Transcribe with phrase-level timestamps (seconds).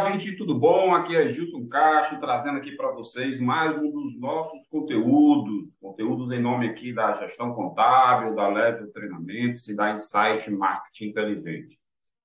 [0.00, 0.94] gente, tudo bom?
[0.94, 6.40] Aqui é Gilson Castro, trazendo aqui para vocês mais um dos nossos conteúdos, conteúdos em
[6.40, 11.78] nome aqui da gestão contábil, da Level Treinamentos e da Insight Marketing Inteligente.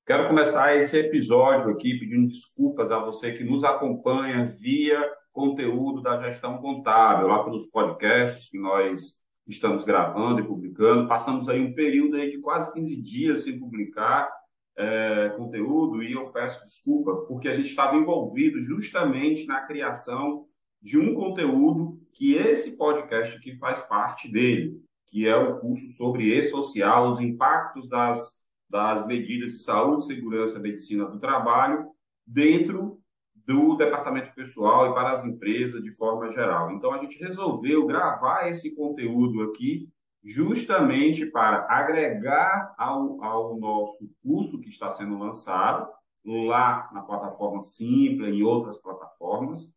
[0.05, 5.02] Quero começar esse episódio aqui pedindo desculpas a você que nos acompanha via
[5.34, 11.09] conteúdo da gestão contábil, lá pelos podcasts que nós estamos gravando e publicando.
[11.09, 14.30] Passamos aí um período aí de quase 15 dias sem publicar,
[14.78, 20.46] é, conteúdo e eu peço desculpa porque a gente estava envolvido justamente na criação
[20.82, 26.38] de um conteúdo que esse podcast aqui faz parte dele, que é o curso sobre
[26.38, 28.34] e-social, os impactos das,
[28.70, 31.88] das medidas de saúde, segurança e medicina do trabalho
[32.26, 33.00] dentro
[33.34, 36.72] do departamento pessoal e para as empresas de forma geral.
[36.72, 39.88] Então a gente resolveu gravar esse conteúdo aqui
[40.26, 45.88] justamente para agregar ao, ao nosso curso que está sendo lançado
[46.26, 49.72] lá na plataforma Simpla e outras plataformas,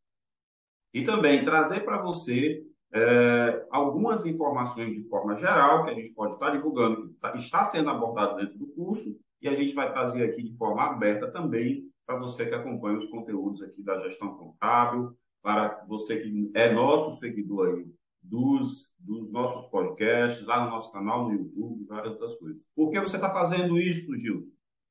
[0.95, 6.33] e também trazer para você é, algumas informações de forma geral que a gente pode
[6.33, 10.25] estar divulgando, que tá, está sendo abordado dentro do curso, e a gente vai trazer
[10.25, 15.15] aqui de forma aberta também para você que acompanha os conteúdos aqui da gestão contábil,
[15.43, 21.29] para você que é nosso seguidor aí dos, dos nossos podcasts, lá no nosso canal
[21.29, 22.67] no YouTube, várias outras coisas.
[22.75, 24.45] Por que você está fazendo isso, Gil?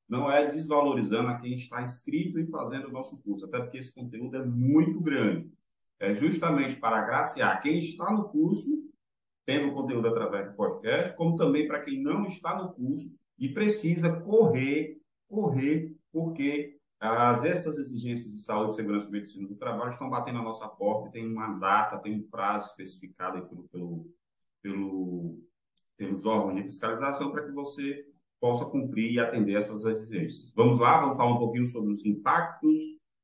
[0.08, 3.94] Não é desvalorizando a quem está inscrito e fazendo o nosso curso, até porque esse
[3.94, 5.52] conteúdo é muito grande.
[6.00, 8.88] É justamente para agraciar quem está no curso,
[9.44, 14.20] tendo conteúdo através do podcast, como também para quem não está no curso e precisa
[14.20, 20.38] correr, correr, porque as, essas exigências de saúde, segurança e medicina do trabalho estão batendo
[20.38, 24.06] na nossa porta tem uma data, tem um prazo especificado pelo, pelo,
[24.60, 25.38] pelo,
[25.96, 28.04] pelos órgãos de fiscalização para que você
[28.40, 30.52] possa cumprir e atender essas exigências.
[30.54, 32.76] Vamos lá, vamos falar um pouquinho sobre os impactos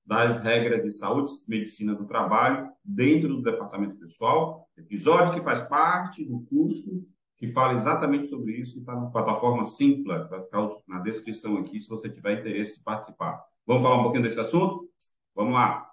[0.06, 5.62] das regras de saúde e medicina do trabalho dentro do departamento pessoal, episódio que faz
[5.62, 7.04] parte do curso
[7.36, 11.80] que fala exatamente sobre isso, que está na plataforma Simpla, vai ficar na descrição aqui
[11.80, 13.42] se você tiver interesse de participar.
[13.66, 14.90] Vamos falar um pouquinho desse assunto?
[15.34, 15.90] Vamos lá.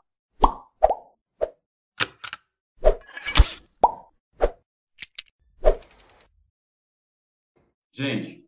[7.94, 8.46] Gente,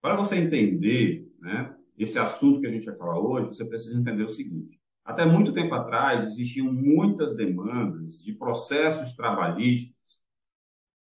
[0.00, 4.24] para você entender né, esse assunto que a gente vai falar hoje, você precisa entender
[4.24, 4.80] o seguinte.
[5.04, 9.94] Até muito tempo atrás, existiam muitas demandas de processos trabalhistas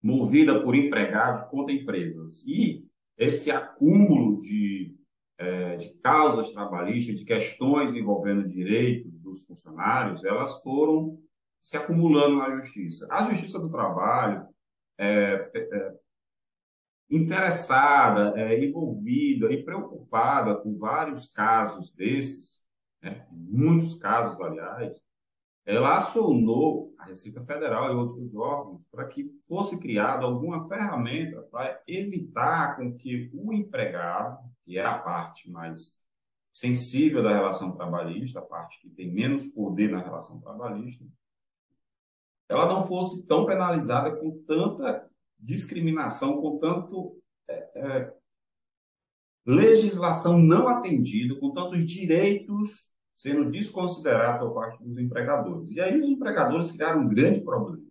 [0.03, 2.45] movida por empregados contra empresas.
[2.45, 2.85] E
[3.17, 4.97] esse acúmulo de
[5.39, 11.19] é, de causas trabalhistas, de questões envolvendo direitos dos funcionários, elas foram
[11.63, 13.09] se acumulando na justiça.
[13.11, 14.47] A Justiça do Trabalho
[14.97, 15.95] é, é, é
[17.11, 22.63] interessada, é, envolvida e preocupada com vários casos desses,
[23.03, 24.97] né, muitos casos, aliás,
[25.67, 31.83] ela acionou a Receita Federal e outros órgãos para que fosse criada alguma ferramenta para
[31.89, 36.07] evitar com que o empregado, que é a parte mais
[36.53, 41.05] sensível da relação trabalhista, a parte que tem menos poder na relação trabalhista,
[42.49, 48.15] ela não fosse tão penalizada com tanta discriminação, com tanto é, é,
[49.45, 55.71] legislação não atendida, com tantos direitos sendo desconsiderado por parte dos empregadores.
[55.71, 57.83] E aí os empregadores criaram um grande problema.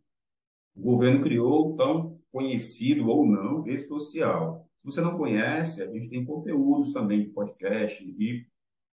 [0.75, 4.67] O governo criou o tão conhecido ou não rede social.
[4.79, 8.45] Se você não conhece, a gente tem conteúdos também de podcast e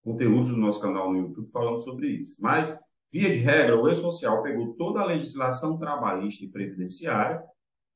[0.04, 2.36] conteúdos no nosso canal no YouTube falando sobre isso.
[2.38, 2.78] Mas,
[3.12, 7.42] via de regra, o E-Social pegou toda a legislação trabalhista e previdenciária,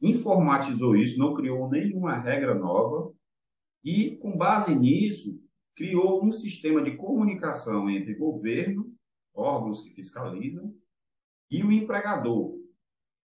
[0.02, 3.12] informatizou isso, não criou nenhuma regra nova,
[3.84, 5.38] e, com base nisso,
[5.74, 8.92] criou um sistema de comunicação entre governo,
[9.34, 10.72] órgãos que fiscalizam,
[11.50, 12.54] e o empregador,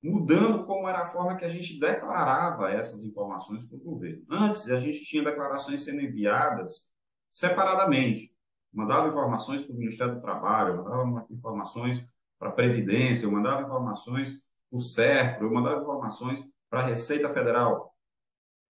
[0.02, 4.24] mudando como era a forma que a gente declarava essas informações para o governo.
[4.30, 6.86] Antes, a gente tinha declarações sendo enviadas
[7.32, 8.34] separadamente.
[8.72, 14.78] Mandava informações para o Ministério do Trabalho, mandava informações para a Previdência, mandava informações para
[14.78, 17.96] o SERPRO, mandava informações para a Receita Federal.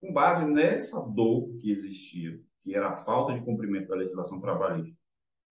[0.01, 4.97] Com base nessa dor que existia que era a falta de cumprimento da legislação trabalhista,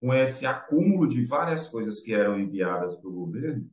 [0.00, 3.70] com esse acúmulo de várias coisas que eram enviadas para o governo,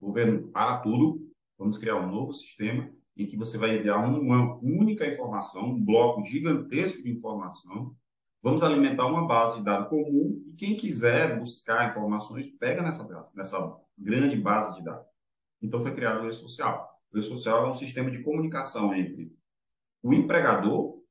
[0.00, 4.58] o governo para tudo, vamos criar um novo sistema em que você vai enviar uma
[4.62, 7.94] única informação, um bloco gigantesco de informação,
[8.42, 13.76] vamos alimentar uma base de dados comum e quem quiser buscar informações, pega nessa, nessa
[13.98, 15.06] grande base de dados.
[15.60, 16.90] Então foi criado o E-Social.
[17.12, 19.30] O E-Social é um sistema de comunicação entre
[20.02, 21.01] o empregador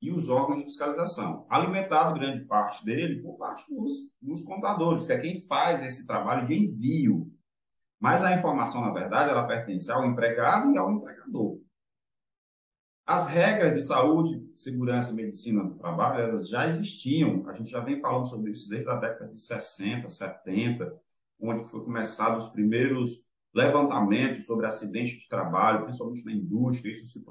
[0.00, 5.12] e os órgãos de fiscalização, alimentado grande parte dele por parte dos, dos contadores, que
[5.12, 7.30] é quem faz esse trabalho de envio.
[7.98, 11.60] Mas a informação, na verdade, ela pertence ao empregado e ao empregador.
[13.06, 17.46] As regras de saúde, segurança e medicina do trabalho, elas já existiam.
[17.48, 20.96] A gente já vem falando sobre isso desde a década de 60, 70,
[21.40, 26.92] onde foi começado os primeiros levantamentos sobre acidentes de trabalho, principalmente na indústria.
[26.92, 27.24] Isso se,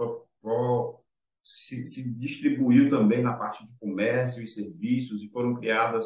[1.49, 6.05] se, se distribuiu também na parte de comércio e serviços e foram criadas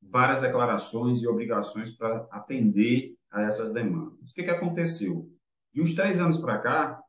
[0.00, 4.30] várias declarações e obrigações para atender a essas demandas.
[4.30, 5.30] O que, que aconteceu?
[5.72, 7.02] De uns três anos para cá,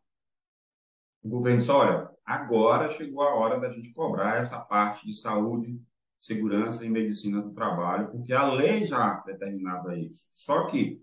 [1.24, 5.82] o governo disse, olha, agora chegou a hora da gente cobrar essa parte de saúde,
[6.20, 10.24] segurança e medicina do trabalho, porque a lei já determinava isso.
[10.32, 11.02] Só que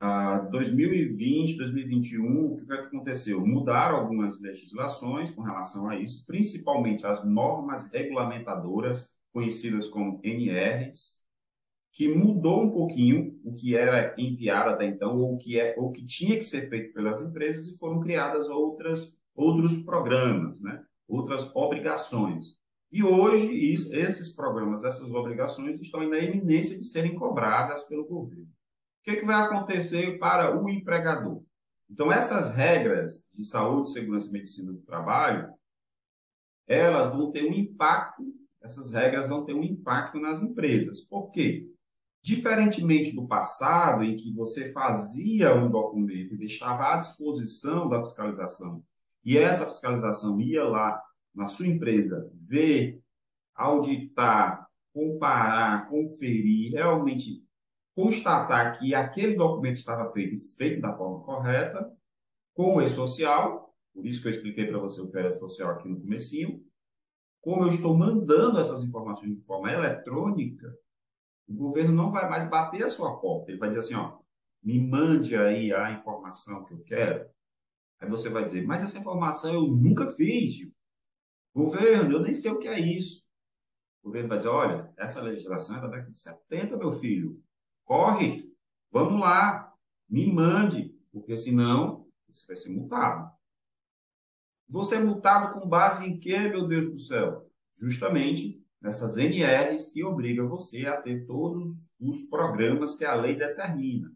[0.00, 3.46] ah, 2020, 2021, o que, que aconteceu?
[3.46, 11.20] Mudaram algumas legislações com relação a isso, principalmente as normas regulamentadoras, conhecidas como NRs,
[11.92, 15.90] que mudou um pouquinho o que era enviado até então, ou o que, é, ou
[15.90, 20.82] que tinha que ser feito pelas empresas, e foram criadas outras outros programas, né?
[21.08, 22.58] outras obrigações.
[22.92, 28.48] E hoje, isso, esses programas, essas obrigações estão na iminência de serem cobradas pelo governo.
[29.00, 31.42] O que, que vai acontecer para o empregador?
[31.88, 35.52] Então, essas regras de saúde, segurança e medicina do trabalho,
[36.66, 38.22] elas vão ter um impacto,
[38.62, 41.00] essas regras vão ter um impacto nas empresas.
[41.00, 41.68] Por quê?
[42.22, 48.84] Diferentemente do passado, em que você fazia um documento e deixava à disposição da fiscalização
[49.24, 51.00] e essa fiscalização ia lá
[51.34, 53.00] na sua empresa ver,
[53.54, 57.44] auditar, comparar, conferir, realmente
[58.00, 61.90] constatar que aquele documento estava feito feito da forma correta,
[62.54, 65.88] com o e-social, por isso que eu expliquei para você o que era social aqui
[65.88, 66.64] no comecinho,
[67.40, 70.72] como eu estou mandando essas informações de forma eletrônica,
[71.48, 73.50] o governo não vai mais bater a sua porta.
[73.50, 74.18] Ele vai dizer assim, ó,
[74.62, 77.28] me mande aí a informação que eu quero,
[78.00, 80.66] Aí você vai dizer, mas essa informação eu nunca fiz.
[81.54, 83.22] Governo, eu nem sei o que é isso.
[84.02, 87.42] O governo vai dizer, olha, essa legislação é da década de 70, meu filho.
[87.90, 88.48] Corre,
[88.92, 89.74] vamos lá,
[90.08, 93.28] me mande, porque senão você vai ser multado.
[94.68, 97.50] Você é multado com base em quê, meu Deus do céu?
[97.76, 104.14] Justamente nessas NRs que obrigam você a ter todos os programas que a lei determina.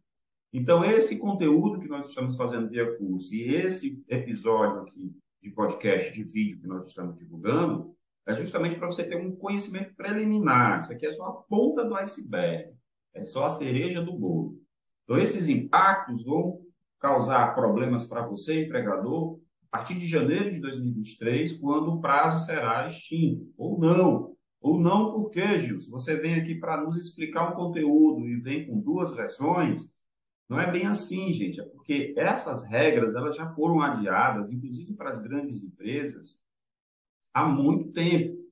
[0.53, 6.13] Então, esse conteúdo que nós estamos fazendo via curso e esse episódio aqui de podcast,
[6.13, 7.93] de vídeo que nós estamos divulgando,
[8.25, 10.79] é justamente para você ter um conhecimento preliminar.
[10.79, 12.73] Isso aqui é só a ponta do iceberg,
[13.15, 14.59] é só a cereja do bolo.
[15.05, 16.61] Então, esses impactos vão
[16.99, 19.39] causar problemas para você, empregador,
[19.71, 24.35] a partir de janeiro de 2023, quando o prazo será extinto, ou não.
[24.61, 28.81] Ou não porque, Gil, você vem aqui para nos explicar um conteúdo e vem com
[28.81, 29.95] duas versões,
[30.49, 35.11] não é bem assim, gente, é porque essas regras elas já foram adiadas, inclusive para
[35.11, 36.41] as grandes empresas,
[37.33, 38.44] há muito tempo.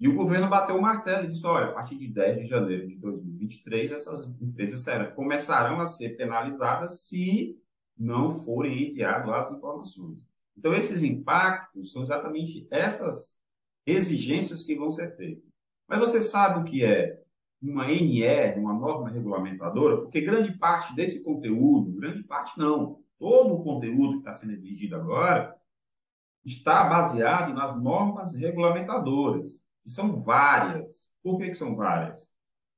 [0.00, 2.86] E o governo bateu o martelo e disse: olha, a partir de 10 de janeiro
[2.86, 7.58] de 2023, essas empresas sérias começarão a ser penalizadas se
[7.98, 10.18] não forem enviadas as informações.
[10.56, 13.38] Então, esses impactos são exatamente essas
[13.84, 15.48] exigências que vão ser feitas.
[15.88, 17.20] Mas você sabe o que é
[17.60, 23.64] uma NR, uma norma regulamentadora, porque grande parte desse conteúdo, grande parte não, todo o
[23.64, 25.56] conteúdo que está sendo exigido agora
[26.44, 31.08] está baseado nas normas regulamentadoras, que são várias.
[31.22, 32.28] Por que, que são várias?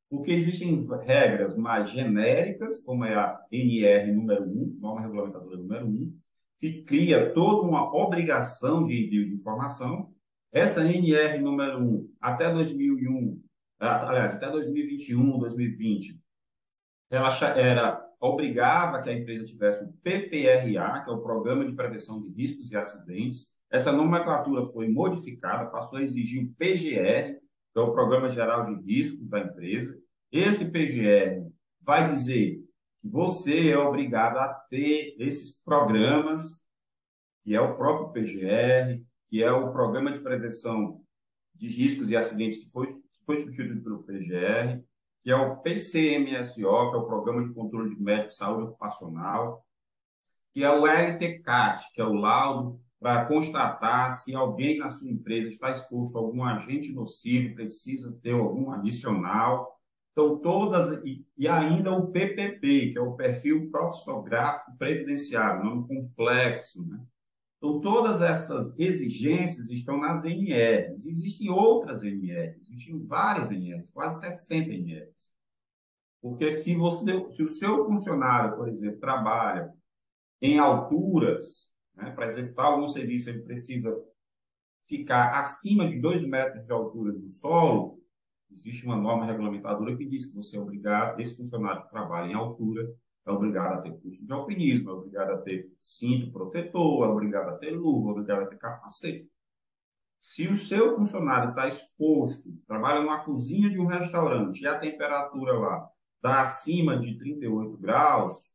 [0.08, 6.18] Porque existem regras mais genéricas, como é a NR número 1, norma regulamentadora número 1,
[6.58, 10.12] que cria toda uma obrigação de envio de informação.
[10.52, 13.40] Essa NR número 1, até 2001,
[13.78, 16.20] aliás, até 2021, 2020,
[17.10, 22.20] ela era obrigava que a empresa tivesse o PPRA, que é o Programa de Prevenção
[22.20, 23.58] de Riscos e Acidentes.
[23.70, 27.38] Essa nomenclatura foi modificada, passou a exigir o PGR,
[27.72, 29.96] que é o Programa Geral de Riscos da empresa.
[30.32, 31.48] Esse PGR
[31.80, 32.56] vai dizer
[33.00, 36.64] que você é obrigado a ter esses programas,
[37.44, 41.00] que é o próprio PGR, que é o Programa de Prevenção
[41.54, 42.88] de Riscos e Acidentes que foi
[43.30, 44.82] foi substituído pelo PGR,
[45.20, 49.64] que é o PCMSO, que é o Programa de Controle de Médico de Saúde Ocupacional,
[50.52, 55.48] que é o LTCAT, que é o laudo para constatar se alguém na sua empresa
[55.48, 59.80] está exposto a algum agente nocivo precisa ter algum adicional.
[60.12, 66.86] Então, todas, e, e, ainda o PPP, que é o Perfil Profissográfico Previdenciário, nome complexo,
[66.86, 67.00] né?
[67.56, 71.06] Então, todas essas exigências estão nas NRs.
[71.06, 75.32] Existem outras NRs, existem várias NRs, quase 60 NRs.
[76.20, 79.72] Porque se, você, se o seu funcionário, por exemplo, trabalha
[80.42, 81.69] em alturas,
[82.00, 83.96] né, para executar algum serviço, ele precisa
[84.86, 88.00] ficar acima de 2 metros de altura do solo,
[88.52, 92.34] existe uma norma regulamentadora que diz que você é obrigado, esse funcionário que trabalha em
[92.34, 92.92] altura,
[93.26, 97.50] é obrigado a ter curso de alpinismo, é obrigado a ter cinto protetor, é obrigado
[97.50, 99.30] a ter luva, é obrigado a ter capacete.
[100.18, 105.52] Se o seu funcionário está exposto, trabalha numa cozinha de um restaurante e a temperatura
[105.52, 108.49] lá está acima de 38 graus,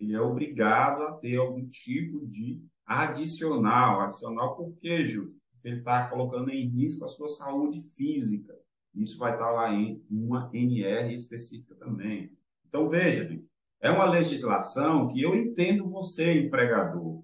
[0.00, 4.00] ele é obrigado a ter algum tipo de adicional.
[4.00, 5.38] Adicional por quê, Justo?
[5.62, 8.58] Ele está colocando em risco a sua saúde física.
[8.94, 12.32] Isso vai estar tá lá em uma NR específica também.
[12.66, 13.46] Então, veja, gente,
[13.80, 17.22] é uma legislação que eu entendo você, empregador,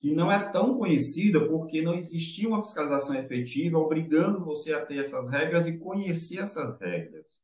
[0.00, 4.98] que não é tão conhecida porque não existia uma fiscalização efetiva obrigando você a ter
[4.98, 7.43] essas regras e conhecer essas regras.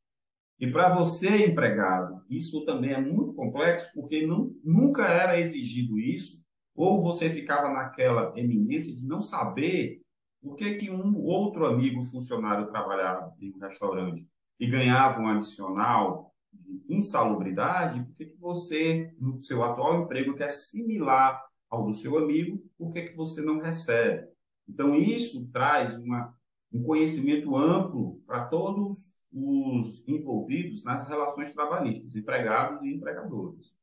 [0.61, 6.39] E para você, empregado, isso também é muito complexo porque não, nunca era exigido isso,
[6.75, 10.03] ou você ficava naquela eminência de não saber
[10.39, 14.23] por que, que um outro amigo funcionário trabalhava em um restaurante
[14.59, 20.43] e ganhava um adicional de insalubridade, por que, que você, no seu atual emprego, que
[20.43, 24.27] é similar ao do seu amigo, por que, que você não recebe?
[24.69, 26.35] Então, isso traz uma,
[26.71, 33.73] um conhecimento amplo para todos os envolvidos nas relações trabalhistas, empregados e empregadores.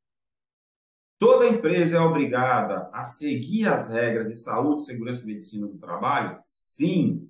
[1.18, 6.38] Toda empresa é obrigada a seguir as regras de saúde, segurança e medicina do trabalho?
[6.44, 7.28] Sim.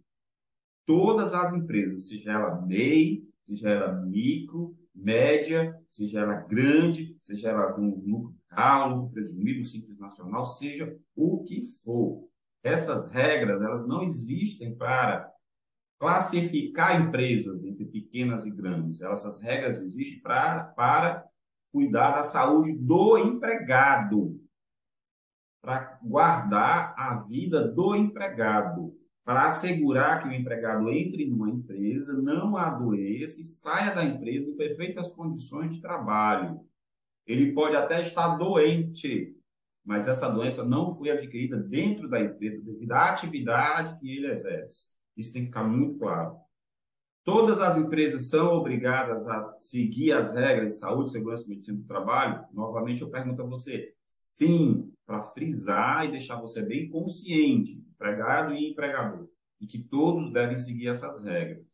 [0.85, 7.73] Todas as empresas, seja ela MEI, seja ela micro, média, seja ela grande, seja ela
[7.73, 12.29] com lucro lucro presumido, simples nacional, seja o que for.
[12.63, 15.33] Essas regras, elas não existem para
[15.99, 19.01] classificar empresas entre pequenas e grandes.
[19.01, 21.27] Essas regras existem para, para
[21.73, 24.41] cuidar da saúde do empregado,
[25.61, 28.97] para guardar a vida do empregado
[29.29, 34.57] para assegurar que o empregado entre numa empresa, não adoeça e saia da empresa em
[34.57, 36.63] perfeitas condições de trabalho.
[37.27, 39.37] Ele pode até estar doente,
[39.85, 44.98] mas essa doença não foi adquirida dentro da empresa devido à atividade que ele exerce.
[45.19, 46.37] Isso tem que ficar muito claro.
[47.25, 51.85] Todas as empresas são obrigadas a seguir as regras de saúde, segurança e medicina do
[51.85, 52.47] trabalho?
[52.53, 58.71] Novamente, eu pergunto a você: sim, para frisar e deixar você bem consciente empregado e
[58.71, 59.29] empregador,
[59.61, 61.67] e que todos devem seguir essas regras.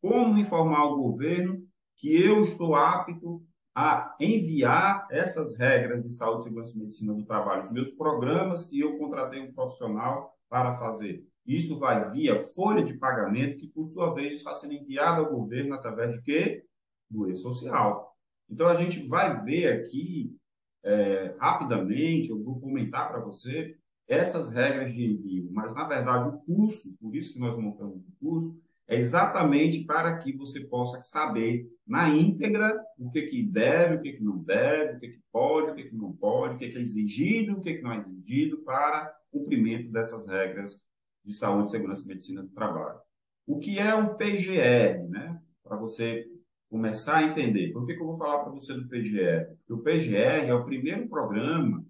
[0.00, 1.64] Como informar o governo
[1.96, 7.62] que eu estou apto a enviar essas regras de saúde, segurança e medicina do trabalho,
[7.62, 11.24] os meus programas que eu contratei um profissional para fazer.
[11.46, 15.74] Isso vai via folha de pagamento, que por sua vez está sendo enviada ao governo
[15.74, 16.64] através de quê?
[17.10, 18.16] Do e-social.
[18.48, 20.36] Então a gente vai ver aqui
[20.84, 26.38] é, rapidamente, eu vou comentar para você essas regras de envio, mas na verdade o
[26.40, 31.66] curso, por isso que nós montamos o curso, é exatamente para que você possa saber
[31.86, 35.70] na íntegra o que, que deve, o que, que não deve, o que, que pode,
[35.70, 37.98] o que, que não pode, o que, que é exigido, o que, que não é
[37.98, 40.82] exigido para cumprimento dessas regras
[41.24, 42.98] de saúde, segurança e medicina do trabalho.
[43.46, 45.40] O que é o PGR, né?
[45.62, 46.26] Para você
[46.68, 47.72] começar a entender.
[47.72, 49.56] Por que, que eu vou falar para você do PGR?
[49.56, 51.84] Porque o PGR é o primeiro programa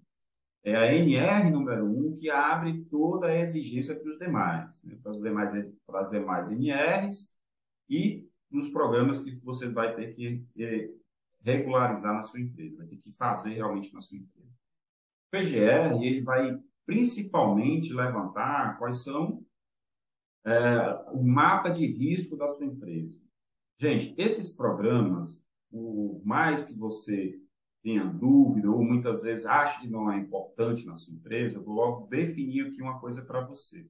[0.63, 4.97] é a NR número 1 um, que abre toda a exigência para os demais, né?
[5.03, 5.51] para, os demais
[5.85, 7.37] para as demais NRs
[7.89, 10.89] e nos programas que você vai ter que eh,
[11.41, 14.47] regularizar na sua empresa, vai ter que fazer realmente na sua empresa.
[14.47, 19.43] O PGR ele vai principalmente levantar quais são
[20.45, 23.19] é, o mapa de risco da sua empresa.
[23.79, 27.39] Gente, esses programas, o mais que você
[27.81, 31.75] tenha dúvida ou muitas vezes acha que não é importante na sua empresa, eu vou
[31.75, 33.87] logo definir aqui uma coisa para você.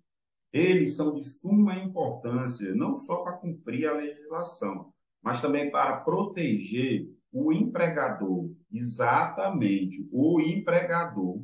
[0.52, 7.10] Eles são de suma importância, não só para cumprir a legislação, mas também para proteger
[7.32, 11.44] o empregador, exatamente o empregador,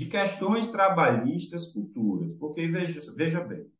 [0.00, 2.34] de questões trabalhistas futuras.
[2.38, 3.70] Porque veja, veja bem,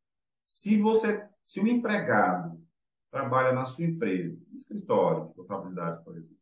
[0.47, 2.63] se você, se o empregado
[3.11, 6.37] trabalha na sua empresa, no escritório de contabilidade, por exemplo,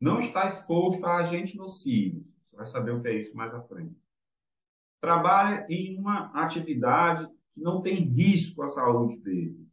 [0.00, 2.22] não está exposto a agentes nocivos.
[2.44, 4.00] Você vai saber o que é isso mais à frente.
[5.00, 9.68] Trabalha em uma atividade que não tem risco à saúde dele.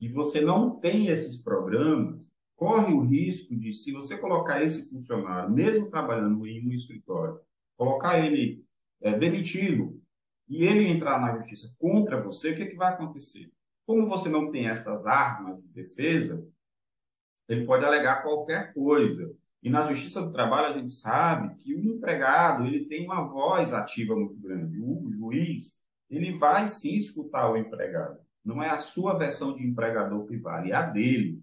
[0.00, 2.16] E você não tem esses programas,
[2.54, 7.40] corre o risco de, se você colocar esse funcionário, mesmo trabalhando em um escritório,
[7.76, 8.64] colocar ele
[9.00, 10.00] é, demitido
[10.48, 13.50] e ele entrar na justiça contra você, o que, é que vai acontecer?
[13.86, 16.46] Como você não tem essas armas de defesa,
[17.48, 19.34] ele pode alegar qualquer coisa.
[19.62, 23.72] E na Justiça do Trabalho a gente sabe que o empregado ele tem uma voz
[23.72, 24.80] ativa muito grande.
[24.80, 28.18] O juiz ele vai sim escutar o empregado.
[28.44, 31.40] Não é a sua versão de empregador que vale, é a dele.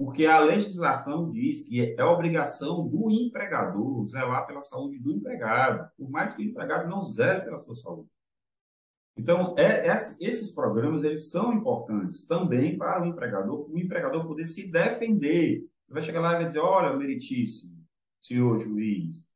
[0.00, 6.08] Porque a legislação diz que é obrigação do empregador zelar pela saúde do empregado, por
[6.08, 8.08] mais que o empregado não zele pela sua saúde.
[9.14, 14.26] Então, é, é, esses programas eles são importantes também para o empregador, para o empregador
[14.26, 15.68] poder se defender.
[15.86, 17.86] vai chegar lá e vai dizer, olha, meritíssimo,
[18.22, 19.28] senhor juiz,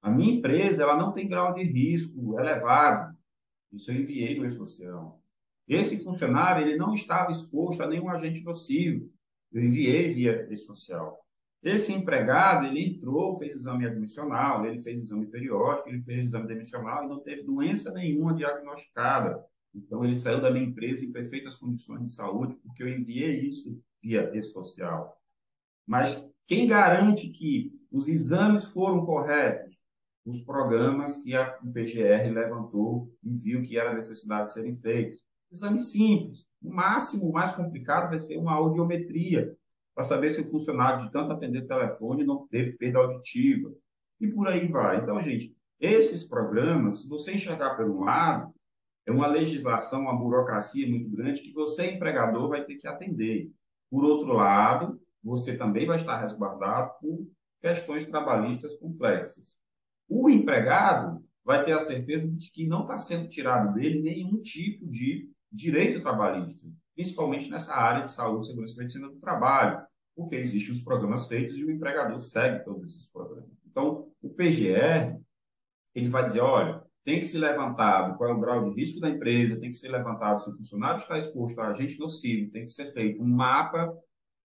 [0.00, 3.14] a minha empresa ela não tem grau de risco elevado.
[3.70, 5.22] Isso eu enviei no E-Social.
[5.68, 9.12] Esse funcionário ele não estava exposto a nenhum agente nocivo.
[9.52, 11.18] Eu enviei via E-Social.
[11.62, 17.04] Esse empregado, ele entrou, fez exame admissional, ele fez exame periódico, ele fez exame demissional
[17.04, 19.44] e não teve doença nenhuma diagnosticada.
[19.74, 23.78] Então, ele saiu da minha empresa em perfeitas condições de saúde, porque eu enviei isso
[24.02, 25.20] via E-Social.
[25.86, 29.78] Mas quem garante que os exames foram corretos?
[30.24, 35.20] Os programas que a PGR levantou e viu que era necessidade de serem feitos.
[35.52, 36.46] Exame simples.
[36.62, 39.54] O máximo, o mais complicado vai ser uma audiometria,
[39.94, 43.70] para saber se o funcionário de tanto atender telefone não teve perda auditiva.
[44.20, 44.98] E por aí vai.
[44.98, 48.54] Então, gente, esses programas, se você enxergar pelo lado,
[49.06, 53.50] é uma legislação, uma burocracia muito grande que você, empregador, vai ter que atender.
[53.90, 57.26] Por outro lado, você também vai estar resguardado por
[57.60, 59.56] questões trabalhistas complexas.
[60.08, 64.86] O empregado vai ter a certeza de que não está sendo tirado dele nenhum tipo
[64.86, 69.86] de direito trabalhista, principalmente nessa área de saúde, segurança e medicina do trabalho
[70.20, 73.48] porque existem os programas feitos e o empregador segue todos esses programas.
[73.66, 75.18] Então, o PGR,
[75.94, 79.08] ele vai dizer, olha, tem que ser levantado qual é o grau de risco da
[79.08, 82.70] empresa, tem que ser levantado se o funcionário está exposto a agente nocivo, tem que
[82.70, 83.96] ser feito um mapa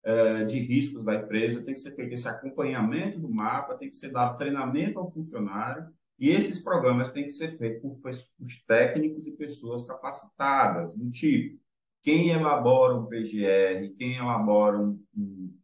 [0.05, 3.97] eh, de riscos da empresa, tem que ser feito esse acompanhamento do mapa, tem que
[3.97, 5.89] ser dado treinamento ao funcionário,
[6.19, 11.59] e esses programas têm que ser feitos por, por técnicos e pessoas capacitadas, do tipo,
[12.03, 15.59] quem elabora um PGR, quem elabora um, um,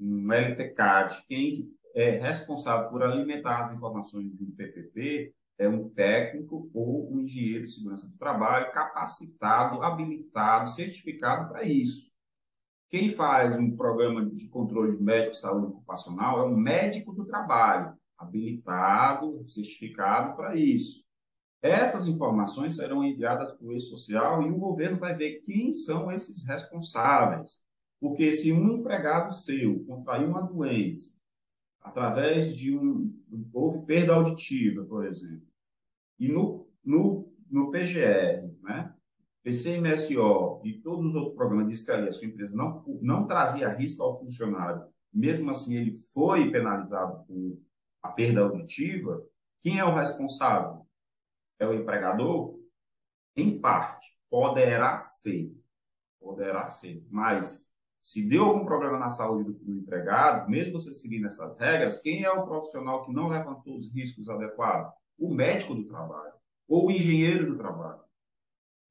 [0.00, 6.70] um LTCAT, quem é responsável por alimentar as informações de um PPP é um técnico
[6.74, 12.10] ou um engenheiro de segurança do trabalho capacitado, habilitado, certificado para isso.
[12.88, 17.24] Quem faz um programa de controle de médico de saúde ocupacional é um médico do
[17.24, 21.04] trabalho, habilitado, certificado para isso.
[21.62, 26.44] Essas informações serão enviadas para o e-social e o governo vai ver quem são esses
[26.44, 27.60] responsáveis.
[28.00, 31.12] Porque se um empregado seu contraiu uma doença
[31.80, 33.12] através de um.
[33.52, 35.46] houve perda auditiva, por exemplo,
[36.18, 38.94] e no, no, no PGR, né,
[39.42, 44.02] PCMSO e todos os outros programas diz que a sua empresa não, não trazia risco
[44.02, 47.58] ao funcionário, mesmo assim ele foi penalizado por
[48.02, 49.24] a perda auditiva,
[49.60, 50.86] quem é o responsável?
[51.62, 52.58] é o empregador?
[53.36, 55.54] Em parte, poderá ser.
[56.20, 57.04] Poderá ser.
[57.10, 57.70] Mas,
[58.02, 62.24] se deu algum problema na saúde do, do empregado, mesmo você seguindo essas regras, quem
[62.24, 64.92] é o profissional que não levantou os riscos adequados?
[65.18, 66.32] O médico do trabalho
[66.68, 68.00] ou o engenheiro do trabalho.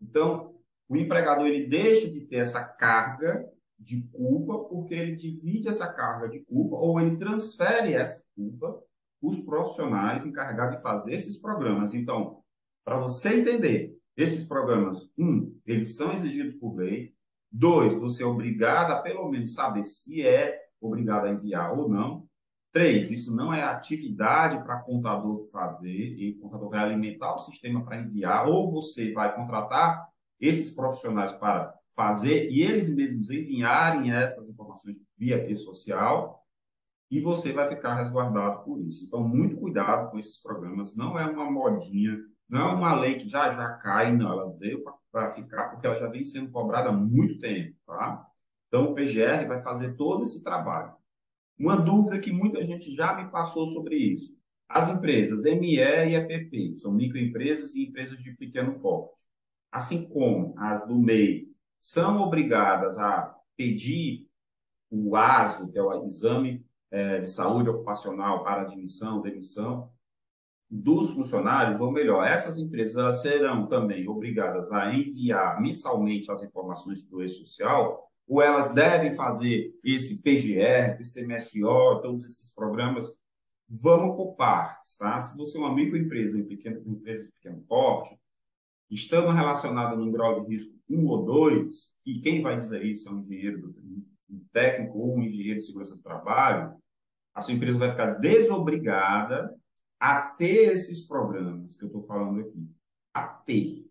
[0.01, 0.55] Então,
[0.87, 6.29] o empregador ele deixa de ter essa carga de culpa porque ele divide essa carga
[6.29, 8.81] de culpa ou ele transfere essa culpa
[9.21, 11.93] os profissionais encarregados de fazer esses programas.
[11.93, 12.41] Então,
[12.83, 17.13] para você entender, esses programas, um, eles são exigidos por lei.
[17.51, 22.25] Dois, você é obrigado a pelo menos saber se é obrigado a enviar ou não.
[22.71, 27.83] Três, isso não é atividade para contador fazer, e o contador vai alimentar o sistema
[27.83, 30.07] para enviar, ou você vai contratar
[30.39, 36.40] esses profissionais para fazer e eles mesmos enviarem essas informações via rede social,
[37.11, 39.05] e você vai ficar resguardado por isso.
[39.05, 42.17] Então, muito cuidado com esses programas, não é uma modinha
[42.51, 44.29] não é uma lei que já já cai, não.
[44.29, 48.27] Ela veio para ficar porque ela já vem sendo cobrada há muito tempo, tá?
[48.67, 50.93] Então, o PGR vai fazer todo esse trabalho.
[51.57, 54.35] Uma dúvida que muita gente já me passou sobre isso.
[54.67, 59.15] As empresas ME e EPP são microempresas e empresas de pequeno porte.
[59.71, 61.47] Assim como as do MEI
[61.79, 64.27] são obrigadas a pedir
[64.89, 69.89] o ASO, que é o Exame eh, de Saúde Ocupacional para admissão, demissão,
[70.69, 77.17] dos funcionários, ou melhor, essas empresas serão também obrigadas a enviar mensalmente as informações para
[77.17, 83.07] o e-social, ou elas devem fazer esse PGR, PCMSO, todos esses programas
[83.71, 85.19] vamos por partes, tá?
[85.19, 88.17] Se você é uma microempresa, uma pequena uma empresa de pequeno porte,
[88.89, 93.11] estando relacionada num grau de risco 1 ou 2, e quem vai dizer isso é
[93.11, 93.73] um engenheiro,
[94.31, 96.75] um técnico ou um engenheiro de segurança do trabalho,
[97.33, 99.55] a sua empresa vai ficar desobrigada
[99.99, 102.69] a ter esses programas que eu estou falando aqui.
[103.13, 103.89] A ter.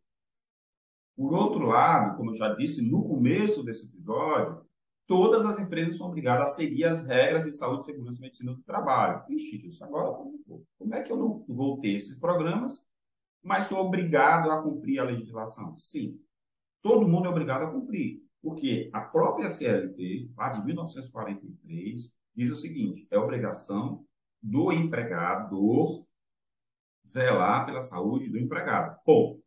[1.16, 4.64] Por outro lado, como eu já disse no começo desse episódio,
[5.06, 8.62] todas as empresas são obrigadas a seguir as regras de saúde, segurança e medicina do
[8.62, 9.22] trabalho.
[9.28, 10.16] Ixi, isso agora,
[10.78, 12.86] como é que eu não vou ter esses programas,
[13.42, 15.76] mas sou obrigado a cumprir a legislação?
[15.76, 16.18] Sim,
[16.82, 22.56] todo mundo é obrigado a cumprir, porque a própria CLT, lá de 1943, diz o
[22.56, 24.04] seguinte: é obrigação
[24.42, 26.04] do empregador
[27.06, 28.98] zelar pela saúde do empregado.
[29.04, 29.40] Bom,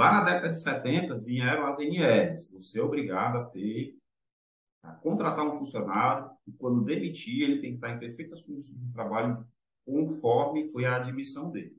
[0.00, 2.50] Lá na década de 70, vieram as NRs.
[2.52, 3.98] Você é obrigado a ter,
[4.82, 8.92] a contratar um funcionário e, quando demitir, ele tem que estar em perfeitas condições de
[8.92, 9.46] trabalho
[9.84, 11.78] conforme foi a admissão dele.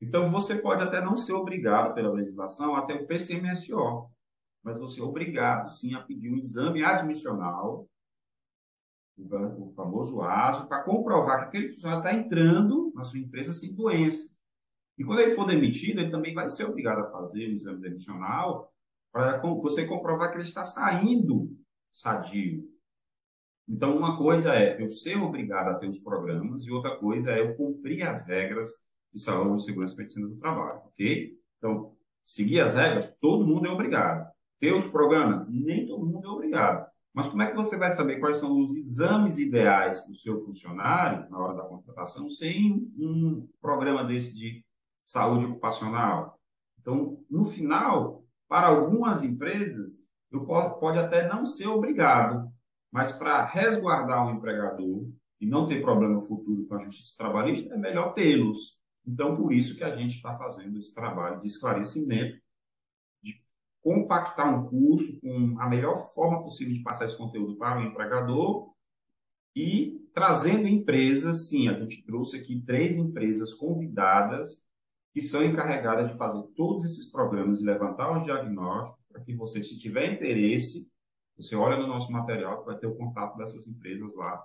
[0.00, 4.10] Então, você pode até não ser obrigado pela legislação até o PCMSO,
[4.62, 7.88] mas você é obrigado, sim, a pedir um exame admissional,
[9.16, 14.34] o famoso ASO, para comprovar que aquele funcionário está entrando na sua empresa sem doença.
[14.96, 18.72] E quando ele for demitido, ele também vai ser obrigado a fazer o exame demissional
[19.12, 21.56] para você comprovar que ele está saindo
[21.92, 22.68] sadio.
[23.68, 27.40] Então, uma coisa é eu ser obrigado a ter os programas e outra coisa é
[27.40, 28.68] eu cumprir as regras
[29.12, 31.38] de saúde, segurança e medicina do trabalho, ok?
[31.58, 34.30] Então, seguir as regras, todo mundo é obrigado.
[34.60, 36.86] Ter os programas, nem todo mundo é obrigado.
[37.12, 40.44] Mas como é que você vai saber quais são os exames ideais para o seu
[40.44, 44.64] funcionário na hora da contratação sem um programa desse de
[45.10, 46.38] saúde ocupacional.
[46.80, 52.48] Então, no final, para algumas empresas, eu pode, até não ser obrigado,
[52.92, 55.08] mas para resguardar o empregador
[55.40, 58.78] e não ter problema futuro com a justiça trabalhista, é melhor tê-los.
[59.04, 62.38] Então, por isso que a gente está fazendo esse trabalho de esclarecimento,
[63.82, 68.70] compactar um curso com a melhor forma possível de passar esse conteúdo para o empregador
[69.54, 74.62] e trazendo empresas, sim, a gente trouxe aqui três empresas convidadas
[75.12, 79.62] que são encarregadas de fazer todos esses programas e levantar os diagnósticos para que você,
[79.62, 80.90] se tiver interesse,
[81.36, 84.40] você olha no nosso material que vai ter o contato dessas empresas lá,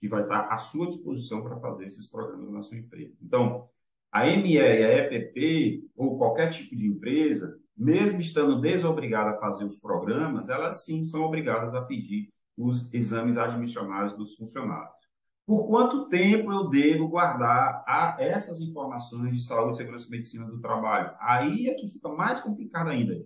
[0.00, 3.14] que vai estar à sua disposição para fazer esses programas na sua empresa.
[3.22, 3.68] Então,
[4.10, 9.76] a ME a EPP, ou qualquer tipo de empresa, mesmo estando desobrigada a fazer os
[9.76, 14.98] programas, elas sim são obrigadas a pedir os exames admissionais dos funcionários.
[15.46, 20.60] Por quanto tempo eu devo guardar a, essas informações de saúde, segurança e medicina do
[20.60, 21.16] trabalho?
[21.20, 23.24] Aí é que fica mais complicado ainda.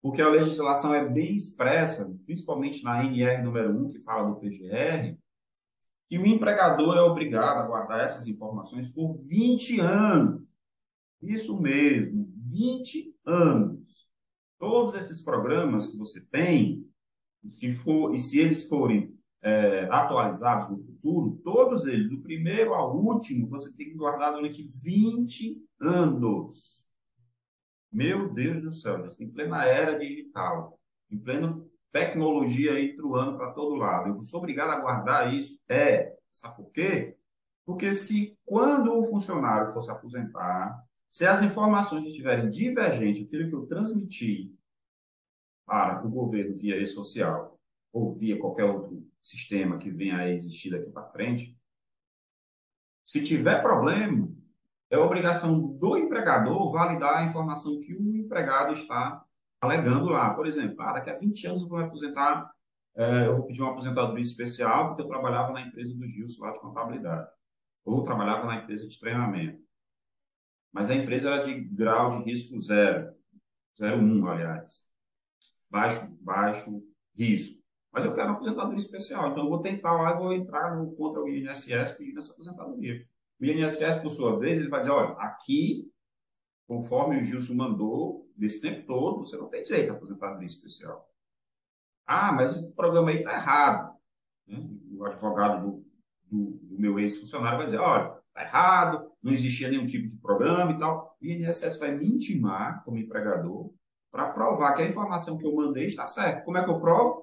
[0.00, 5.18] Porque a legislação é bem expressa, principalmente na NR número 1, que fala do PGR,
[6.08, 10.42] que o empregador é obrigado a guardar essas informações por 20 anos.
[11.20, 14.08] Isso mesmo, 20 anos.
[14.58, 16.86] Todos esses programas que você tem,
[17.42, 22.74] e se, for, e se eles forem é, atualizados no futuro, todos eles, do primeiro
[22.74, 26.86] ao último, você tem que guardar durante 20 anos.
[27.90, 30.78] Meu Deus do céu, em plena era digital,
[31.10, 31.60] em plena
[31.92, 34.08] tecnologia aí truando para todo lado.
[34.08, 35.58] Eu sou obrigado a guardar isso?
[35.68, 36.16] É.
[36.32, 37.16] Sabe por quê?
[37.66, 40.82] Porque se quando o funcionário for se aposentar,
[41.12, 44.50] se as informações estiverem divergentes, aquilo que eu transmiti
[45.66, 47.60] para o governo via e-social
[47.92, 51.54] ou via qualquer outro sistema que venha a existir daqui para frente,
[53.04, 54.26] se tiver problema,
[54.90, 59.22] é obrigação do empregador validar a informação que o empregado está
[59.60, 60.32] alegando lá.
[60.32, 62.50] Por exemplo, ah, daqui a 20 anos eu vou me aposentar,
[62.96, 66.52] é, eu vou pedir uma aposentadoria especial porque eu trabalhava na empresa do Gilson lá
[66.52, 67.28] de contabilidade,
[67.84, 69.61] ou trabalhava na empresa de treinamento.
[70.72, 73.14] Mas a empresa era de grau de risco zero,
[73.78, 74.82] 0,1, aliás.
[75.68, 76.82] Baixo, baixo
[77.14, 77.62] risco.
[77.92, 81.22] Mas eu quero aposentadoria especial, então eu vou tentar lá e vou entrar no, contra
[81.22, 83.06] o INSS pedindo essa aposentadoria.
[83.38, 85.92] O INSS, por sua vez, ele vai dizer, olha, aqui,
[86.66, 91.06] conforme o Gilson mandou, desse tempo todo, você não tem direito à aposentadoria especial.
[92.06, 93.94] Ah, mas esse programa aí está errado.
[94.46, 94.58] Né?
[94.92, 95.86] O advogado do,
[96.30, 100.72] do, do meu ex-funcionário vai dizer, olha, está errado, não existia nenhum tipo de programa
[100.72, 101.16] e tal.
[101.20, 103.72] O INSS vai me intimar, como empregador,
[104.10, 106.42] para provar que a informação que eu mandei está certa.
[106.42, 107.22] Como é que eu provo?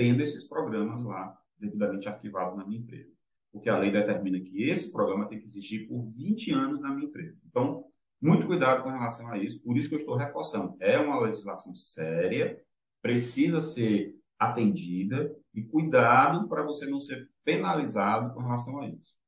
[0.00, 3.12] tendo esses programas lá devidamente arquivados na minha empresa.
[3.52, 7.06] Porque a lei determina que esse programa tem que existir por 20 anos na minha
[7.06, 7.36] empresa.
[7.46, 7.84] Então,
[8.18, 10.74] muito cuidado com relação a isso, por isso que eu estou reforçando.
[10.80, 12.58] É uma legislação séria,
[13.02, 19.19] precisa ser atendida e cuidado para você não ser penalizado com relação a isso.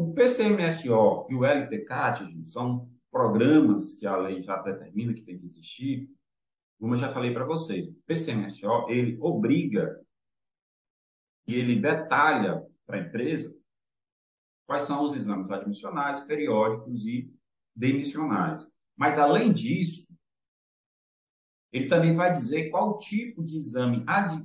[0.00, 5.44] O PCMSO e o LTCAT são programas que a lei já determina que tem que
[5.44, 6.08] existir,
[6.78, 7.86] como eu já falei para vocês.
[7.86, 10.00] O PCMSO, ele obriga
[11.46, 13.54] e ele detalha para a empresa
[14.66, 17.30] quais são os exames admissionais, periódicos e
[17.76, 18.66] demissionais.
[18.96, 20.16] Mas, além disso,
[21.70, 24.42] ele também vai dizer qual tipo de exame ad,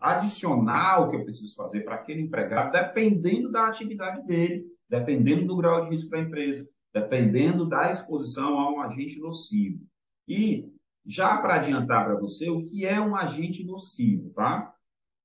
[0.00, 5.84] adicional que eu preciso fazer para aquele empregado, dependendo da atividade dele, dependendo do grau
[5.84, 9.84] de risco da empresa, dependendo da exposição a um agente nocivo.
[10.26, 10.70] E
[11.04, 14.74] já para adiantar para você o que é um agente nocivo, tá?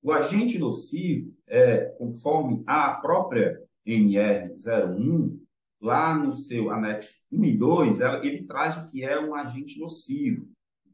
[0.02, 5.40] O agente nocivo é, conforme a própria NR01,
[5.80, 10.48] lá no seu anexo 1 e 2, ele traz o que é um agente nocivo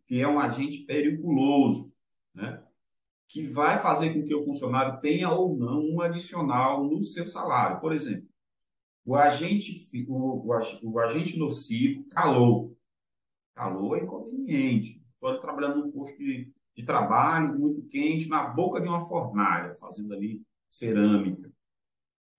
[0.08, 1.94] que é um agente periculoso,
[2.34, 2.64] né?
[3.28, 7.82] que vai fazer com que o funcionário tenha ou não um adicional no seu salário.
[7.82, 8.26] Por exemplo,
[9.08, 12.76] o agente, o, o, o agente nocivo, calor.
[13.56, 15.02] Calor é inconveniente.
[15.14, 20.14] Estou trabalhando num posto de, de trabalho muito quente, na boca de uma fornalha, fazendo
[20.14, 21.50] ali cerâmica.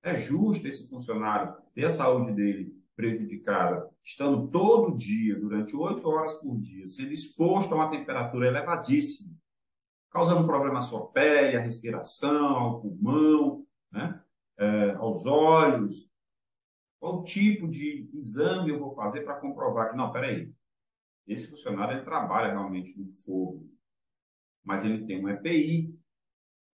[0.02, 6.34] É justo esse funcionário ter a saúde dele prejudicada, estando todo dia, durante oito horas
[6.34, 9.34] por dia, sendo exposto a uma temperatura elevadíssima,
[10.10, 14.22] causando problema à sua pele, à respiração, ao pulmão, né?
[14.58, 16.07] É, aos olhos.
[17.08, 20.52] Qual tipo de exame eu vou fazer para comprovar que, não, peraí,
[21.26, 23.66] esse funcionário ele trabalha realmente no fogo,
[24.62, 25.98] mas ele tem um EPI,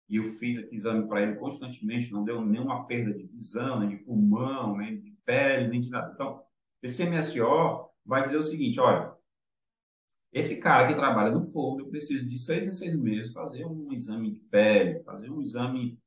[0.10, 3.89] e eu fiz aqui exame para ele constantemente, não deu nenhuma perda de visão, nem
[3.89, 6.12] de pulmão, nem de pele, nem de nada.
[6.15, 6.43] Então,
[6.82, 9.13] esse MSO vai dizer o seguinte, olha,
[10.32, 13.93] esse cara que trabalha no fogo, eu preciso de seis em seis meses fazer um
[13.93, 16.00] exame de pele, fazer um exame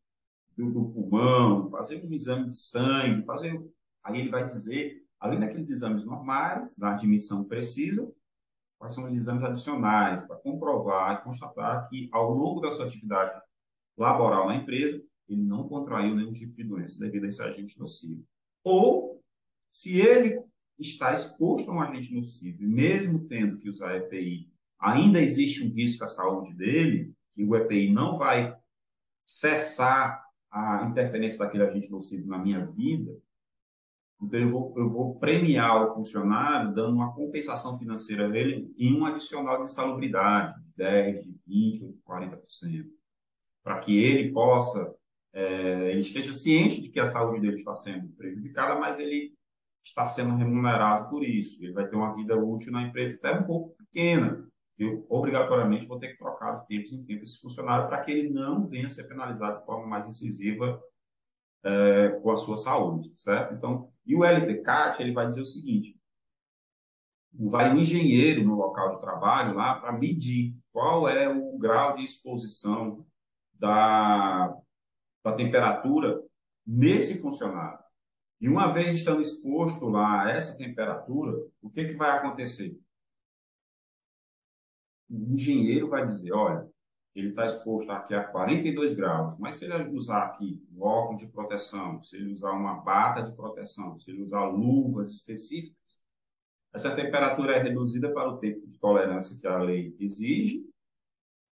[0.57, 3.76] do, do pulmão, fazer um exame de sangue, fazer...
[4.07, 8.09] Aí ele vai dizer, além daqueles exames normais, da admissão precisa,
[8.79, 13.40] quais são os exames adicionais para comprovar e constatar que ao longo da sua atividade
[13.99, 18.25] laboral na empresa, ele não contraiu nenhum tipo de doença devido a esse agente nocivo.
[18.62, 19.21] Ou,
[19.73, 20.40] se ele
[20.79, 25.75] está exposto a um agente nocivo, e mesmo tendo que usar EPI, ainda existe um
[25.75, 28.57] risco à saúde dele, que o EPI não vai
[29.25, 33.19] cessar a interferência daquele agente nocivo na minha vida,
[34.22, 39.05] então eu vou, eu vou premiar o funcionário dando uma compensação financeira dele em um
[39.05, 42.87] adicional de insalubridade, de 10, de 20 ou de 40%,
[43.62, 44.94] para que ele possa
[45.37, 49.35] é, ele esteja ciente de que a saúde dele está sendo prejudicada, mas ele
[49.85, 51.62] está sendo remunerado por isso.
[51.62, 54.48] Ele vai ter uma vida útil na empresa até um pouco pequena.
[54.79, 58.31] Eu, obrigatoriamente, vou ter que trocar de tempos em tempos esse funcionário para que ele
[58.31, 60.81] não venha ser penalizado de forma mais incisiva
[61.62, 63.55] é, com a sua saúde, certo?
[63.55, 65.99] Então, e o LTCAT, ele vai dizer o seguinte,
[67.33, 72.05] vai um engenheiro no local de trabalho lá para medir qual é o grau de
[72.05, 73.07] exposição
[73.55, 74.57] da,
[75.25, 76.23] da temperatura
[76.66, 77.85] nesse funcionário.
[78.40, 82.79] E uma vez estando exposto lá a essa temperatura, o que, que vai acontecer?
[85.09, 86.69] O engenheiro vai dizer, olha,
[87.18, 91.29] ele está exposto aqui a 42 graus, mas se ele usar aqui um óculos de
[91.29, 95.98] proteção, se ele usar uma bata de proteção, se ele usar luvas específicas,
[96.74, 100.62] essa temperatura é reduzida para o tempo de tolerância que a lei exige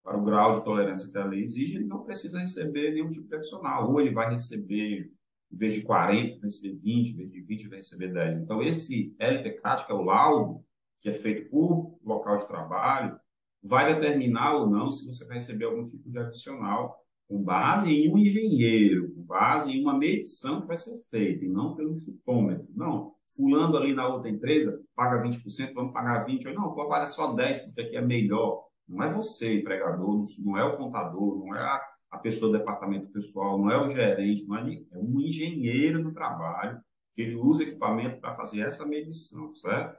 [0.08, 3.28] para o grau de tolerância que a lei exige, ele não precisa receber nenhum tipo
[3.28, 3.90] de adicional.
[3.90, 5.12] Ou ele vai receber,
[5.52, 8.36] em vez de 40, vai receber 20, em vez de 20, vai receber 10.
[8.38, 10.64] Então, esse LTCAT, que é o laudo,
[11.00, 13.20] que é feito por local de trabalho,
[13.62, 16.96] vai determinar ou não se você vai receber algum tipo de adicional
[17.28, 21.48] com base em um engenheiro, com base em uma medição que vai ser feita, e
[21.48, 22.66] não pelo chutômetro.
[22.74, 26.54] Não, fulano ali na outra empresa paga 20%, vamos pagar 20%.
[26.54, 28.64] Não, vou pagar só 10%, porque aqui é melhor.
[28.88, 31.80] Não é você, empregador, não é o contador, não é a,
[32.12, 36.14] a pessoa do departamento pessoal, não é o gerente, não é, é um engenheiro do
[36.14, 36.80] trabalho
[37.14, 39.98] que ele usa equipamento para fazer essa medição, certo?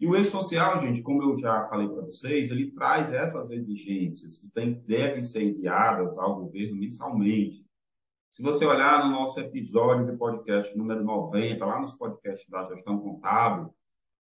[0.00, 4.50] E o e-social, gente, como eu já falei para vocês, ele traz essas exigências que
[4.50, 7.66] tem, devem ser enviadas ao governo mensalmente.
[8.30, 12.98] Se você olhar no nosso episódio de podcast número 90, lá nos podcasts da gestão
[12.98, 13.74] contábil,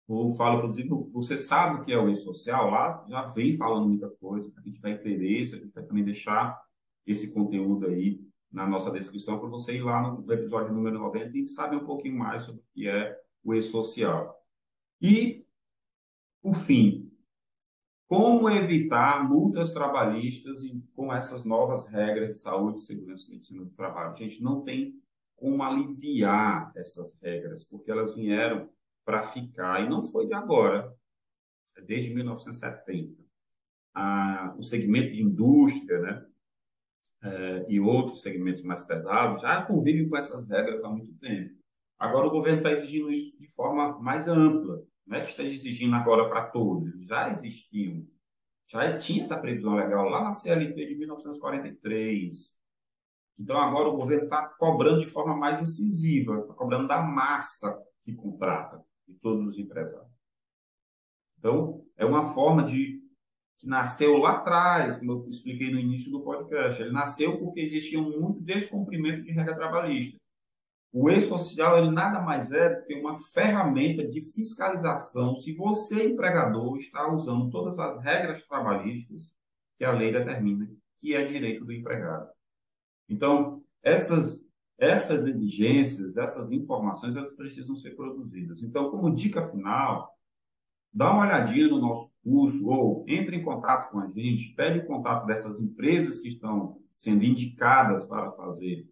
[0.09, 4.09] ou falo, inclusive, você sabe o que é o e-social lá, já vem falando muita
[4.09, 6.59] coisa, a gente vai interesse, a gente vai também deixar
[7.07, 8.19] esse conteúdo aí
[8.51, 12.17] na nossa descrição para você ir lá no episódio número 90 e saber um pouquinho
[12.17, 14.37] mais sobre o que é o e-social.
[15.01, 15.45] E,
[16.41, 17.11] por fim,
[18.07, 20.61] como evitar multas trabalhistas
[20.93, 24.11] com essas novas regras de saúde, segurança e medicina do trabalho.
[24.11, 25.01] A gente não tem
[25.37, 28.69] como aliviar essas regras, porque elas vieram
[29.05, 30.93] para ficar, e não foi de agora,
[31.77, 33.21] é desde 1970.
[33.93, 36.25] Ah, o segmento de indústria, né,
[37.23, 41.55] é, e outros segmentos mais pesados já convivem com essas regras há muito tempo.
[41.97, 44.81] Agora o governo está exigindo isso de forma mais ampla.
[45.05, 48.07] Não é que esteja exigindo agora para todos, já existiam.
[48.67, 52.55] Já tinha essa previsão legal lá na CLT de 1943.
[53.37, 58.13] Então agora o governo está cobrando de forma mais incisiva, está cobrando da massa que
[58.13, 60.11] contrata, de todos os empresários.
[61.37, 63.01] Então, é uma forma de
[63.57, 66.81] que nasceu lá atrás, como eu expliquei no início do podcast.
[66.81, 70.20] Ele nasceu porque existia um muito descumprimento de regra trabalhista.
[70.93, 76.75] O ex-social ele nada mais é do que uma ferramenta de fiscalização se você, empregador,
[76.77, 79.33] está usando todas as regras trabalhistas
[79.77, 82.29] que a lei determina, que é direito do empregado.
[83.07, 84.45] Então, essas,
[84.77, 88.61] essas exigências, essas informações, elas precisam ser produzidas.
[88.61, 90.13] Então, como dica final,
[90.93, 94.85] dá uma olhadinha no nosso curso ou entre em contato com a gente, pede o
[94.85, 98.85] contato dessas empresas que estão sendo indicadas para fazer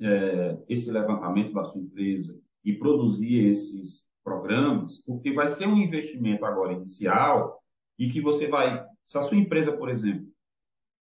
[0.00, 6.44] é, esse levantamento da sua empresa e produzir esses programas, porque vai ser um investimento
[6.44, 7.62] agora inicial
[7.98, 10.26] e que você vai, se a sua empresa, por exemplo,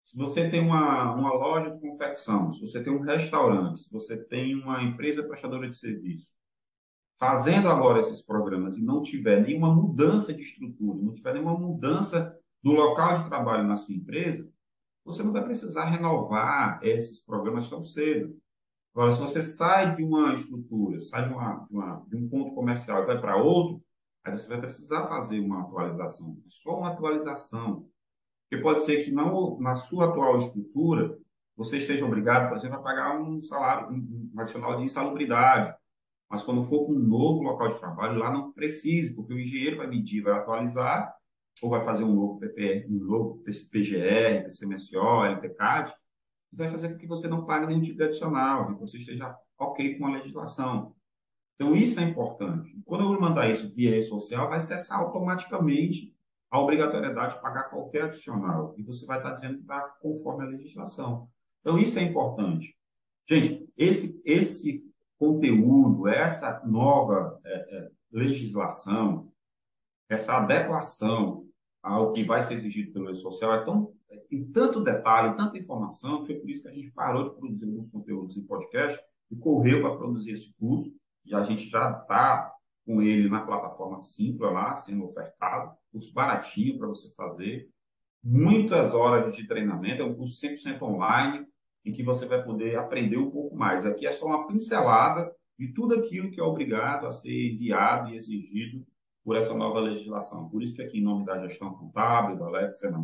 [0.05, 4.17] se você tem uma, uma loja de confecção, se você tem um restaurante, se você
[4.25, 6.33] tem uma empresa prestadora de serviço,
[7.19, 12.35] fazendo agora esses programas e não tiver nenhuma mudança de estrutura, não tiver nenhuma mudança
[12.63, 14.51] do local de trabalho na sua empresa,
[15.05, 18.37] você não vai precisar renovar esses programas tão cedo.
[18.95, 22.55] Agora, se você sai de uma estrutura, sai de, uma, de, uma, de um ponto
[22.55, 23.83] comercial e vai para outro,
[24.25, 26.37] aí você vai precisar fazer uma atualização.
[26.49, 27.89] Só uma atualização.
[28.49, 31.17] Porque pode ser que não, na sua atual estrutura
[31.57, 35.77] você esteja obrigado, por exemplo, a pagar um salário, um, adicional de insalubridade.
[36.29, 39.77] Mas quando for para um novo local de trabalho, lá não precise, porque o engenheiro
[39.77, 41.15] vai medir, vai atualizar,
[41.63, 45.93] ou vai fazer um novo, PP, um novo PGR, PCMSO, LTCAD,
[46.53, 49.97] vai fazer com que você não pague nenhum tipo de adicional, que você esteja ok
[49.99, 50.95] com a legislação.
[51.55, 52.75] Então, isso é importante.
[52.85, 56.15] Quando eu mandar isso via rede social, vai cessar automaticamente
[56.51, 58.75] a obrigatoriedade de pagar qualquer adicional.
[58.77, 61.29] E você vai estar dizendo que está conforme a legislação.
[61.61, 62.77] Então, isso é importante.
[63.29, 69.31] Gente, esse, esse conteúdo, essa nova é, é, legislação,
[70.09, 71.47] essa adequação
[71.83, 73.93] ao que vai ser exigido pelo rede social é tão
[74.31, 77.89] tem tanto detalhe, tanta informação, foi por isso que a gente parou de produzir alguns
[77.89, 80.95] conteúdos em podcast e correu para produzir esse curso.
[81.27, 82.53] E a gente já está
[82.87, 87.69] com ele na plataforma Simpla lá, sendo ofertado, curso baratinho para você fazer,
[88.23, 91.47] muitas horas de treinamento, é um curso 100% online,
[91.85, 93.85] em que você vai poder aprender um pouco mais.
[93.85, 98.17] Aqui é só uma pincelada de tudo aquilo que é obrigado a ser enviado e
[98.17, 98.87] exigido
[99.25, 100.49] por essa nova legislação.
[100.49, 102.99] Por isso que aqui, em nome da gestão contábil, da Leve da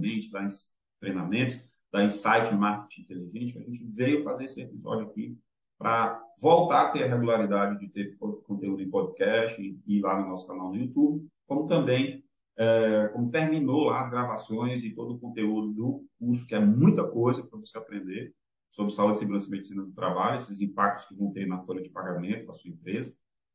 [0.98, 5.38] treinamentos da Insight Marketing Inteligente, a gente veio fazer esse episódio aqui
[5.78, 10.28] para voltar a ter a regularidade de ter conteúdo em podcast e, e lá no
[10.28, 12.24] nosso canal no YouTube, como também
[12.58, 17.06] é, como terminou lá as gravações e todo o conteúdo do curso, que é muita
[17.06, 18.34] coisa para você aprender
[18.70, 21.90] sobre saúde, segurança e medicina do trabalho, esses impactos que vão ter na folha de
[21.90, 23.14] pagamento da sua empresa.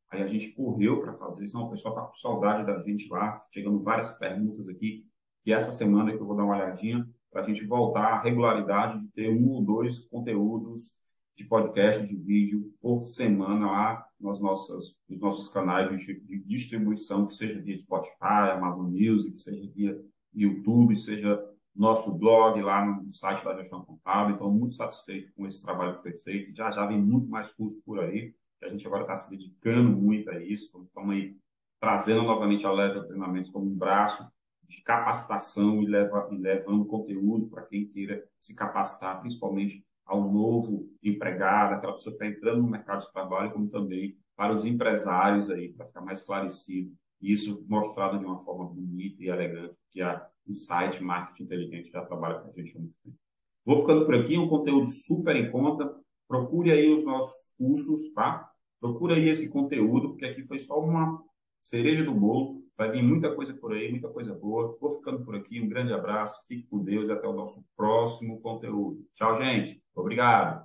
[0.09, 3.39] Aí a gente correu para fazer isso, o pessoal está com saudade da gente lá,
[3.51, 5.05] chegando várias perguntas aqui,
[5.45, 8.99] e essa semana que eu vou dar uma olhadinha, para a gente voltar à regularidade
[8.99, 10.93] de ter um ou dois conteúdos
[11.35, 17.33] de podcast, de vídeo por semana lá nos nossos, nos nossos canais de, distribuição, que
[17.33, 19.97] seja via Spotify, Amazon Music, seja via
[20.33, 21.41] YouTube, seja
[21.73, 24.35] nosso blog lá no site da Gestão Contábil.
[24.35, 26.53] Então, muito satisfeito com esse trabalho que foi feito.
[26.53, 29.89] Já já vem muito mais curso por aí, que a gente agora está se dedicando
[29.89, 30.65] muito a isso.
[30.85, 31.35] Estamos aí
[31.79, 34.29] trazendo novamente a Level Treinamentos como um braço
[34.71, 40.89] de capacitação e, leva, e levando conteúdo para quem queira se capacitar, principalmente ao novo
[41.03, 45.49] empregado, aquela pessoa que está entrando no mercado de trabalho, como também para os empresários
[45.49, 46.91] aí, para ficar mais esclarecido.
[47.21, 52.03] E isso mostrado de uma forma bonita e elegante, que a Insight Marketing Inteligente já
[52.05, 53.17] trabalha com a gente há muito tempo.
[53.65, 55.95] Vou ficando por aqui, um conteúdo super em conta.
[56.27, 58.49] Procure aí os nossos cursos, tá?
[58.79, 61.21] Procure aí esse conteúdo, porque aqui foi só uma
[61.61, 64.75] cereja do bolo Vai vir muita coisa por aí, muita coisa boa.
[64.81, 65.61] Vou ficando por aqui.
[65.61, 69.05] Um grande abraço, fique com Deus e até o nosso próximo conteúdo.
[69.13, 69.79] Tchau, gente.
[69.93, 70.63] Obrigado.